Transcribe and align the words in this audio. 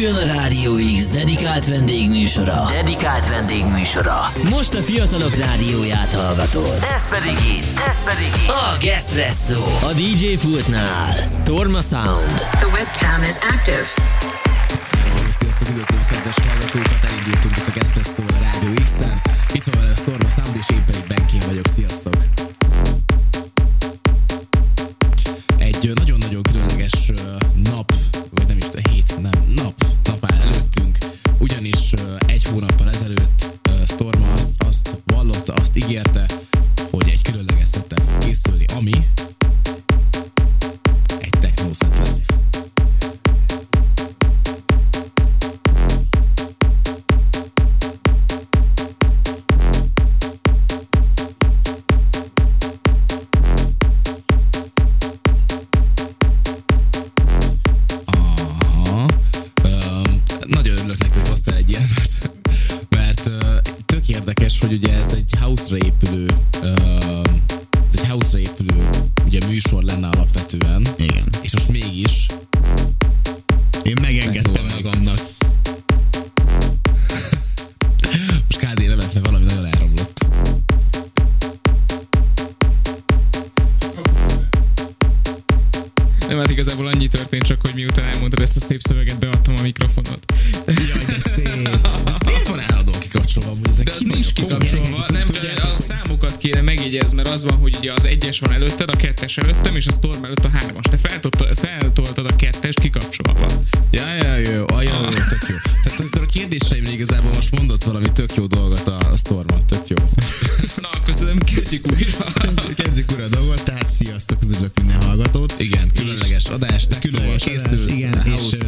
Induljon 0.00 0.28
a 0.28 0.32
Rádió 0.32 0.74
X 0.96 1.08
dedikált 1.08 1.66
vendégműsora. 1.66 2.64
Dedikált 2.70 3.28
vendégműsora. 3.28 4.20
Most 4.50 4.74
a 4.74 4.82
fiatalok 4.82 5.36
rádióját 5.36 6.14
hallgatod. 6.14 6.78
Ez 6.94 7.08
pedig 7.08 7.36
itt. 7.56 7.80
Ez 7.88 8.02
pedig 8.02 8.26
itt. 8.26 8.48
A 8.48 8.76
Gespresso. 8.80 9.64
A 9.88 9.92
DJ 9.92 10.34
pultnál. 10.46 11.12
Storma 11.26 11.80
Sound. 11.80 12.34
The 12.58 12.66
webcam 12.66 13.22
is 13.22 13.34
active. 13.54 13.86
Sziasztok, 15.38 15.68
üdvözlöm 15.68 16.04
kedves 16.10 16.36
hallgatókat, 16.38 17.04
elindultunk 17.10 17.56
itt 17.56 17.66
a 17.66 17.70
Gespresso 17.78 18.19
kitalálott 107.80 107.84
valami 107.84 108.12
tök 108.12 108.34
jó 108.34 108.46
dolgot 108.46 108.88
a 108.88 109.16
Stormat, 109.16 109.64
tök 109.64 109.88
jó. 109.88 109.96
Na, 110.82 110.88
akkor 110.88 111.14
szerintem 111.14 111.54
kezdjük 111.54 111.86
újra. 111.86 112.24
kezdjük 112.76 113.10
újra 113.10 113.24
a 113.24 113.28
dolgot, 113.28 113.64
tehát 113.64 113.90
sziasztok, 113.90 114.42
üdvözlök 114.42 114.70
minden 114.74 115.02
hallgatót. 115.02 115.54
Igen, 115.58 115.90
különleges 115.94 116.44
adás, 116.44 116.86
különleges 117.00 117.42
készülsz, 117.42 117.82
adás, 117.82 117.96
igen, 117.96 118.22
house 118.22 118.59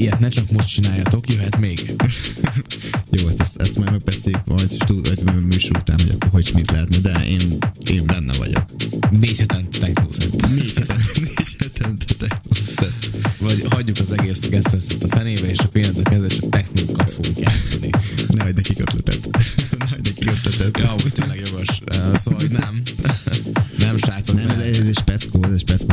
ilyet 0.00 0.20
ne 0.20 0.28
csak 0.28 0.50
most 0.50 0.68
csináljatok, 0.68 1.28
jöhet 1.28 1.58
még. 1.58 1.94
Jó, 3.10 3.26
hát 3.26 3.40
ezt, 3.40 3.60
ezt 3.60 3.76
majd 3.76 3.90
megbeszéljük, 3.90 4.42
vagy, 4.44 4.78
vagy 5.24 5.44
műsor 5.44 5.76
után, 5.76 6.00
hogy 6.00 6.10
akkor 6.10 6.30
hogy 6.30 6.50
mit 6.54 6.70
lehetne, 6.70 6.96
de 6.96 7.24
én, 7.26 7.58
én 7.90 8.06
benne 8.06 8.32
vagyok. 8.38 8.64
Négy 9.10 9.38
hetente 9.38 9.78
technózett. 9.78 10.48
Négy 10.48 10.72
hetente, 11.58 12.14
technózett. 12.24 13.10
Vagy 13.38 13.66
hagyjuk 13.70 13.98
az 13.98 14.12
egész 14.12 14.48
gesztreszet 14.48 15.02
a 15.02 15.08
fenébe, 15.08 15.48
és 15.50 15.58
a 15.58 15.68
innentől 15.72 16.02
kezdve 16.02 16.28
csak 16.28 16.48
technókat 16.48 17.10
fogunk 17.10 17.38
játszani. 17.38 17.90
Ne 18.28 18.42
hagyd 18.42 18.56
nekik 18.56 18.80
ötletet. 18.80 19.28
Ne 19.78 19.86
hagyd 19.88 20.04
nekik 20.04 20.30
ötletet. 20.30 20.78
Ja, 20.78 20.94
úgy 21.04 21.12
tényleg 21.12 21.42
jogos. 21.46 21.68
Szóval, 22.14 22.40
hogy 22.40 22.50
nem. 22.50 22.82
Nem, 23.78 23.96
srácok. 23.96 24.36
Nem. 24.36 24.50
ez 24.50 24.60
egy 24.60 24.96
speckó, 24.96 25.44
ez 25.44 25.52
egy 25.52 25.58
speckó 25.58 25.89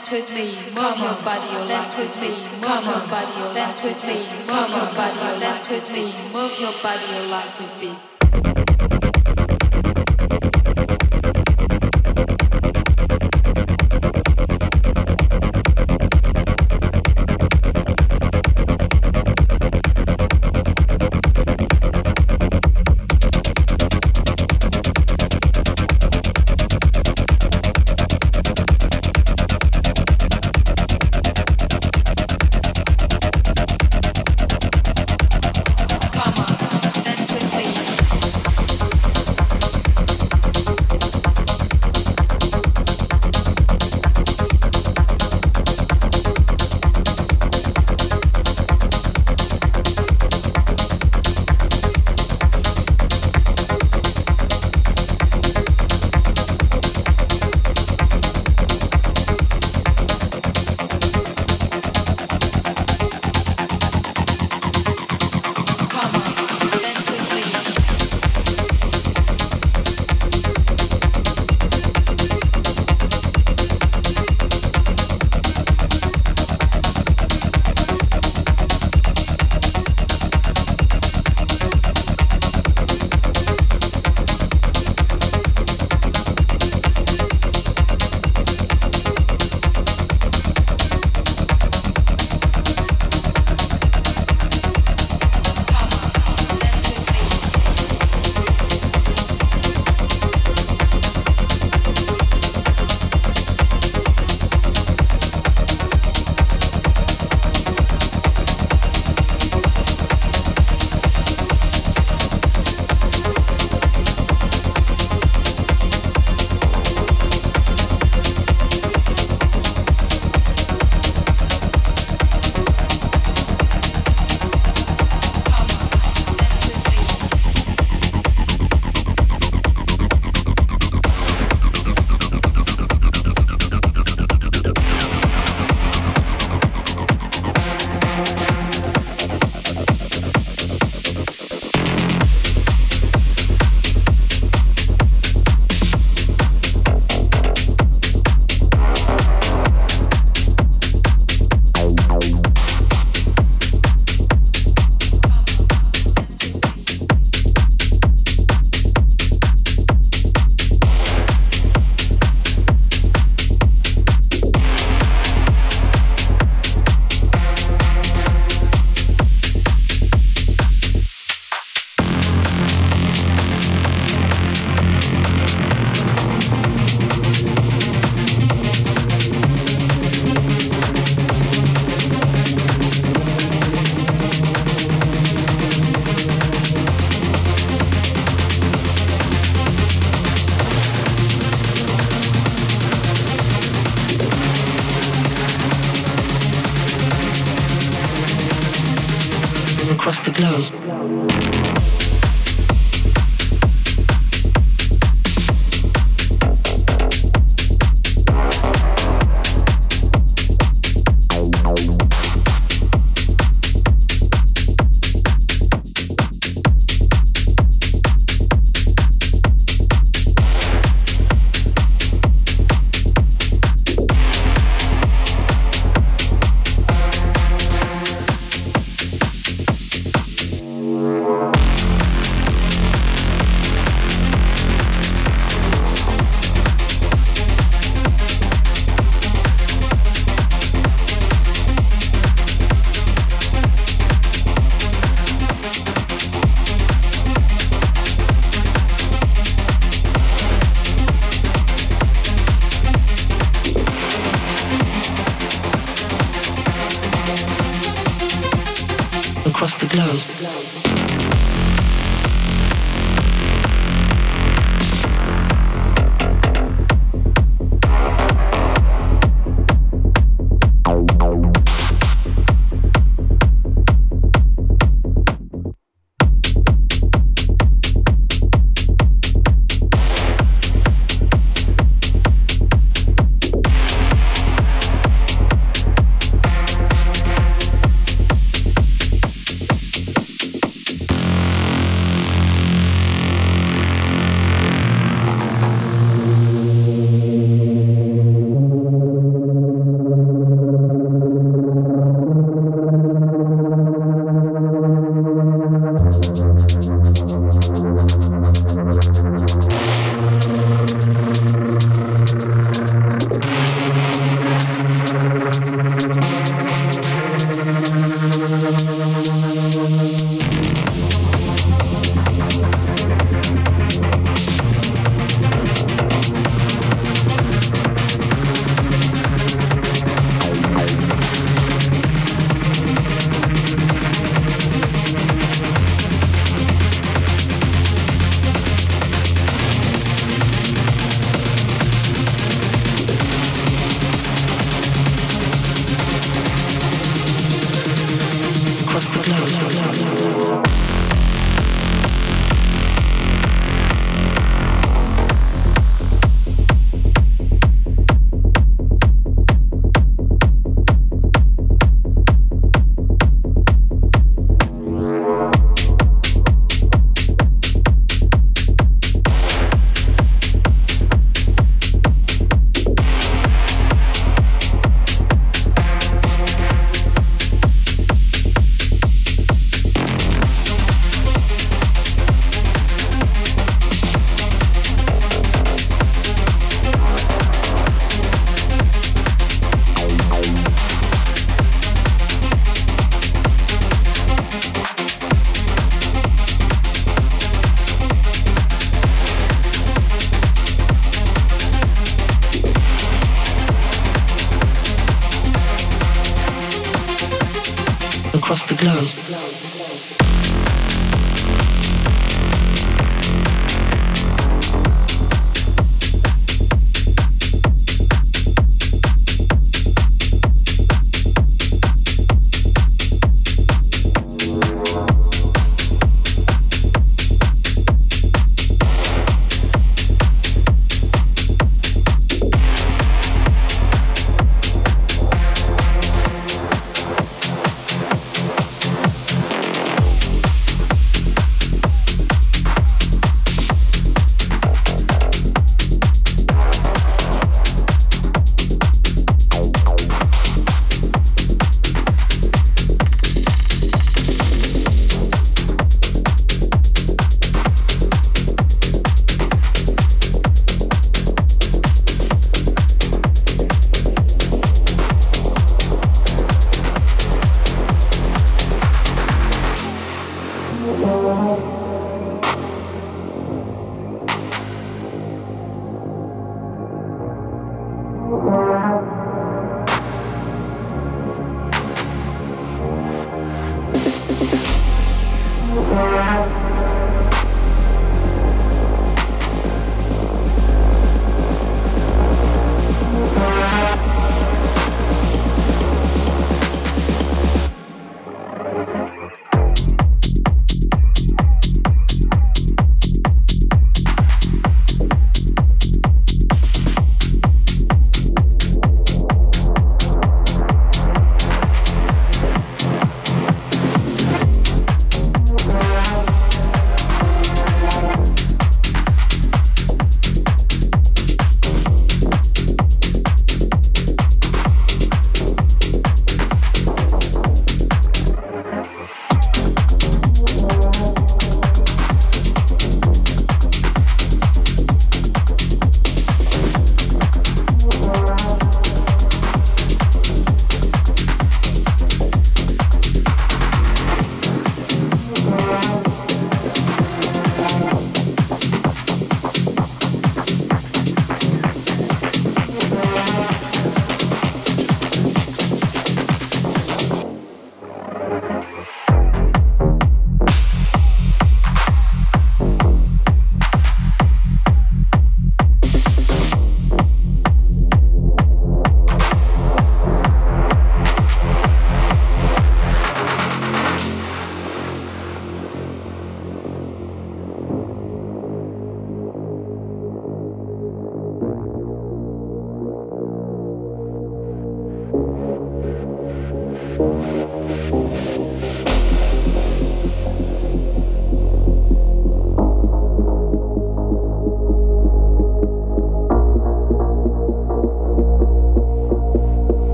dance 0.00 0.12
with 0.12 0.34
me, 0.34 0.54
move 0.74 0.98
your 0.98 1.14
body, 1.22 1.68
dance 1.68 1.98
with 1.98 2.16
me, 2.22 2.30
move 2.30 2.84
your 2.86 3.06
body, 3.10 3.54
dance 3.54 3.84
with 3.84 4.02
me, 4.06 4.14
move 4.46 4.70
your 4.70 4.86
body, 4.94 5.40
dance 5.40 5.70
with 5.70 5.92
me, 5.92 6.04
move 6.32 6.58
your 6.58 6.72
body, 6.82 7.04
your 7.12 7.26
legs 7.26 7.60
with 7.60 7.80
beat. 7.80 8.19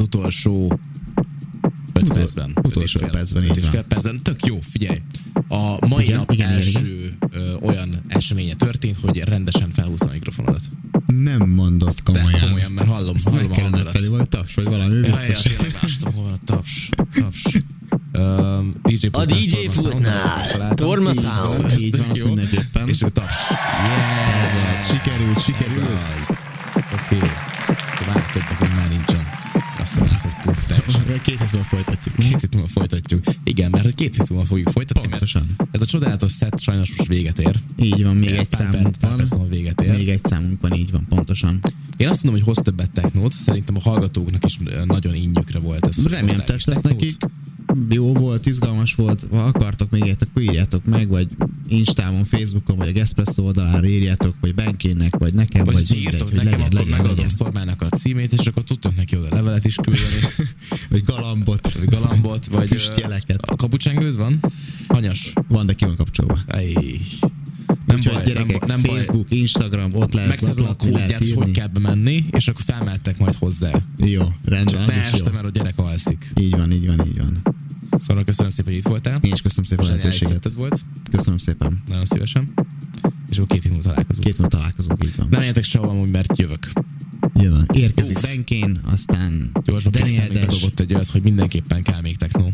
Utolsó 0.00 0.78
5 1.92 2.12
percben. 2.12 2.50
Öt 2.54 2.66
utolsó 2.66 2.80
és 2.82 2.92
fél- 2.92 3.10
percben, 3.10 3.42
öt 3.42 3.48
így 3.50 3.56
és 3.56 3.62
van. 3.62 3.70
fél 3.72 3.82
percben. 3.82 4.22
Tök 4.22 4.46
jó, 4.46 4.58
figyelj. 4.60 5.02
A 5.48 5.86
mai 5.86 6.04
Igen, 6.04 6.16
nap 6.16 6.32
igen, 6.32 6.46
igen, 6.48 6.56
első 6.60 7.12
ö, 7.30 7.54
olyan 7.60 8.02
eseménye 8.08 8.54
történt, 8.54 8.96
hogy 8.96 9.18
rendesen 9.18 9.70
felhúzta 9.70 10.06
a 10.08 10.12
mikrofonodat. 10.12 10.60
Nem 11.06 11.48
mondott 11.48 11.96
De 12.10 12.12
komolyan. 12.20 12.40
komolyan, 12.40 12.70
mert 12.72 12.88
hallom, 12.88 13.14
Ezt 13.16 13.28
hallom 13.28 13.52
a 13.52 13.60
hangodat. 13.60 13.92
tenni, 13.92 14.08
vagy 14.08 14.28
taps, 14.28 14.54
vagy 14.54 14.64
valami 14.64 14.94
Ja, 14.94 15.00
ja, 15.00 15.26
biztos. 15.26 15.42
tényleg 15.42 15.78
mástom, 15.82 16.12
hol 16.12 16.22
van 16.24 16.32
a 16.32 16.38
taps. 16.44 16.88
Taps. 17.14 17.42
Um, 18.18 18.74
DJ 18.82 19.06
A 19.10 19.24
DJ 19.24 19.56
pultnál 19.74 20.42
Storma 20.58 21.12
Sound. 21.12 21.74
Így 21.80 21.96
van, 21.96 22.10
az 22.10 22.20
mindenképpen. 22.22 22.88
És 22.88 23.02
a 23.02 23.08
taps. 23.08 23.34
Yeah, 23.50 24.74
Ez 24.74 24.86
sikerült, 24.86 25.36
Ez 25.36 25.42
sikerült. 25.42 25.88
az. 26.20 26.46
Oké. 26.76 27.16
Okay. 27.16 27.28
Elfogytunk 29.98 30.64
teljesen. 30.64 31.20
Két 31.22 31.38
hétben 31.38 31.62
folytatjuk. 31.62 32.14
Két 32.16 32.40
hét 32.40 32.54
múlva 32.54 32.68
folytatjuk. 32.68 33.24
Igen, 33.44 33.70
mert 33.70 33.84
hogy 33.84 33.94
két 33.94 34.14
hét 34.16 34.28
múlva 34.30 34.44
fogjuk 34.44 34.68
folytatni, 34.68 35.08
Pontosan. 35.08 35.54
mert 35.58 35.68
ez 35.74 35.80
a 35.80 35.86
csodálatos 35.86 36.32
set 36.32 36.60
sajnos 36.60 36.96
most 36.96 37.08
véget 37.08 37.38
ér. 37.38 37.60
Így 37.80 38.04
van, 38.04 38.16
még 38.16 38.28
egy 38.30 38.50
számunk 38.50 38.94
van. 39.00 39.16
perc 39.16 39.30
múlva 39.30 39.48
véget 39.48 39.80
ér. 39.80 39.90
Még 39.90 40.08
egy 40.08 40.24
számunk 40.24 40.60
van, 40.60 40.72
így 40.74 40.90
van, 40.90 41.06
pontosan. 41.08 41.60
Én 41.96 42.08
azt 42.08 42.22
mondom, 42.22 42.42
hogy 42.42 42.54
hoz 42.54 42.64
többet 42.64 42.90
technót, 42.90 43.32
szerintem 43.32 43.76
a 43.76 43.80
hallgatóknak 43.80 44.44
is 44.44 44.58
nagyon 44.84 45.14
innyükre 45.14 45.58
volt 45.58 45.86
ez. 45.86 46.06
Remélem 46.06 46.44
tetszett 46.44 46.82
nekik. 46.82 47.16
Jó 47.90 48.12
volt, 48.12 48.46
izgalmas 48.46 48.94
volt. 48.94 49.26
Ha 49.30 49.44
akartok 49.44 49.90
még 49.90 50.04
ilyet, 50.04 50.22
akkor 50.22 50.42
írjátok 50.42 50.84
meg, 50.84 51.08
vagy 51.08 51.28
Instámon, 51.68 52.24
Facebookon, 52.24 52.76
vagy 52.76 52.88
a 52.88 52.92
Gespresso 52.92 53.42
oldalára 53.42 53.86
írjátok, 53.86 54.34
vagy 54.40 54.54
Benkének, 54.54 55.16
vagy 55.18 55.34
nekem, 55.34 55.64
Vagy, 55.64 55.74
vagy, 55.74 55.86
mindegy, 55.90 56.12
írtok 56.12 56.28
hogy 56.28 56.36
nekem, 56.36 56.50
legyen, 56.50 56.66
akkor 56.66 56.78
legyen, 56.78 56.90
megadom 56.90 57.16
legyen. 57.16 57.28
Szormának 57.28 57.82
a 57.82 57.88
címét, 57.96 58.32
és 58.32 58.46
akkor 58.46 58.62
tudtok 58.62 58.96
neki 58.96 59.16
oda 59.16 59.34
levelet 59.34 59.64
is 59.64 59.74
küldeni, 59.74 60.20
Vagy 60.90 61.02
galambot. 61.02 61.72
vagy 61.72 61.88
galambot, 61.88 62.46
vagy 62.46 62.68
Füstjeleket. 62.68 63.42
a 63.50 63.56
kapucsengőd 63.56 64.16
van? 64.16 64.40
Hanyas. 64.88 65.32
Van, 65.48 65.66
de 65.66 65.72
ki 65.72 65.84
van 65.84 65.96
kapcsolva. 65.96 66.38
Ej. 66.46 66.98
Nem 67.66 67.96
Úgyhogy 67.96 68.14
baj, 68.14 68.24
gyerekek, 68.24 68.46
nem, 68.46 68.58
baj, 68.58 68.68
nem 68.68 68.82
baj. 68.82 68.96
Facebook, 68.96 69.26
Instagram, 69.34 69.94
ott 69.94 70.12
lehet 70.12 70.28
Megszerzem 70.28 70.64
a 70.64 70.74
kódját, 70.74 71.24
hogy 71.34 71.50
kell 71.50 71.66
bemenni, 71.66 72.24
és 72.30 72.48
akkor 72.48 72.62
felmehettek 72.66 73.18
majd 73.18 73.34
hozzá. 73.34 73.70
Jó, 73.96 74.22
rendben, 74.44 74.64
Csak 74.64 74.86
ne 74.86 75.02
este, 75.02 75.30
mert 75.30 75.44
a 75.44 75.50
gyerek 75.50 75.78
alszik. 75.78 76.30
Így 76.40 76.50
van, 76.50 76.72
így 76.72 76.86
van, 76.86 77.06
így 77.06 77.18
van. 77.18 77.42
Szóval 77.98 78.24
köszönöm 78.24 78.50
szépen, 78.50 78.72
hogy 78.72 78.80
itt 78.82 78.88
voltál. 78.88 79.18
Én 79.22 79.32
is 79.32 79.42
köszönöm 79.42 79.64
szépen 79.64 79.84
a 79.84 79.88
lehetőséget. 79.88 80.48
volt. 80.54 80.84
Köszönöm 81.10 81.38
szépen. 81.38 81.82
Nagyon 81.88 82.04
szívesen. 82.04 82.52
És 83.30 83.36
akkor 83.36 83.46
két 83.46 83.62
hét 83.62 83.72
múlva 83.72 83.88
találkozunk. 83.88 84.26
Két 84.26 84.38
múlva 84.38 84.56
találkozunk, 84.56 85.04
így 85.04 85.16
van. 85.16 85.26
Nem 85.30 85.38
menjetek 85.38 85.64
sehova, 85.64 86.04
mert 86.04 86.38
jövök. 86.38 86.72
Jön, 87.34 87.66
érkezik. 87.72 88.20
Benkén, 88.20 88.80
aztán 88.84 89.50
Gyorsban 89.64 89.92
Daniel 89.92 90.28
Dash. 90.28 90.46
bedobott 90.46 90.80
egy 90.80 90.94
olyat, 90.94 91.08
hogy 91.08 91.22
mindenképpen 91.22 91.82
kell 91.82 92.00
még 92.00 92.16
techno. 92.16 92.48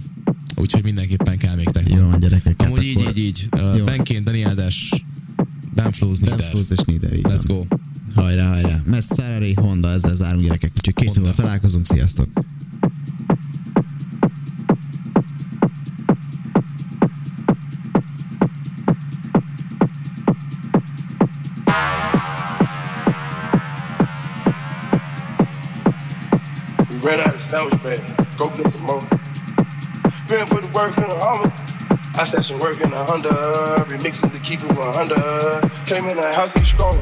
Úgyhogy 0.56 0.82
mindenképpen 0.82 1.38
kell 1.38 1.54
még 1.54 1.68
techno. 1.68 1.96
Jó 1.96 2.08
van, 2.08 2.20
gyerekek. 2.20 2.62
hát 2.62 2.66
Amúgy 2.66 2.84
így, 2.84 2.96
akkor 3.00 3.16
így, 3.16 3.24
így. 3.24 3.48
Uh, 3.56 3.76
Jó. 3.76 3.84
Benkén, 3.84 4.24
Daniel 4.24 4.54
Dash, 4.54 5.02
Ben 5.74 5.92
Flows, 5.92 6.18
Nieder. 6.18 6.50
Flows 6.50 6.70
és 6.70 6.78
Nieder, 6.86 7.12
így 7.12 7.26
Let's 7.28 7.44
go. 7.46 7.64
Hajrá, 8.14 8.48
hajrá. 8.48 8.82
Mert 8.86 9.06
Ferrari, 9.06 9.52
Honda, 9.52 9.90
ezzel 9.90 10.14
zárunk 10.14 10.42
gyerekek. 10.44 10.72
Úgyhogy 10.76 10.94
két 10.94 11.16
múlva 11.16 11.32
találkozunk, 11.32 11.86
sziasztok. 11.86 12.28
Out 27.32 27.36
of 27.36 27.40
sandwich 27.40 27.82
bag. 27.82 28.36
Go 28.36 28.50
get 28.50 28.68
some 28.68 28.82
more. 28.82 29.00
Been 30.28 30.46
put 30.48 30.64
the 30.64 30.70
work 30.74 30.98
in 30.98 31.04
a 31.04 31.18
Hummer. 31.18 31.50
I 32.14 32.24
said 32.24 32.44
some 32.44 32.60
work 32.60 32.78
in 32.82 32.92
a 32.92 33.04
Honda. 33.04 33.30
Remixing 33.88 34.32
to 34.32 34.38
keep 34.42 34.62
it 34.62 34.76
100. 34.76 35.86
Came 35.86 36.10
in 36.10 36.18
the 36.18 36.30
house, 36.34 36.52
he 36.52 36.62
strong. 36.62 37.00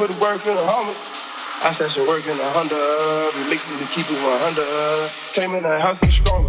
Put 0.00 0.18
work 0.18 0.40
in 0.46 0.56
a 0.56 0.64
Hummer. 0.64 0.96
I 1.68 1.72
said 1.72 1.90
some 1.92 2.06
work 2.08 2.24
in 2.24 2.32
a 2.32 2.48
Honda. 2.56 2.74
Remixing 3.36 3.76
to 3.76 3.86
keep 3.92 4.08
it 4.08 4.16
100. 4.16 5.36
Came 5.36 5.54
in 5.54 5.62
the 5.62 5.78
house, 5.78 6.00
he 6.00 6.08
strong. 6.08 6.48